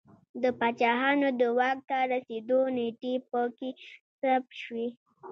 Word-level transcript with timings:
د 0.41 0.43
پاچاهانو 0.59 1.27
د 1.39 1.41
واک 1.57 1.79
ته 1.89 1.97
رسېدو 2.11 2.59
نېټې 2.75 3.13
په 3.29 3.41
کې 3.57 3.69
ثبت 4.19 4.51
شوې 4.63 4.87